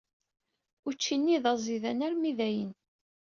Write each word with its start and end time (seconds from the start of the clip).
Ucci-nni 0.87 1.37
d 1.43 1.45
aẓidan 1.51 1.99
armi 2.07 2.31
dayen. 2.37 2.71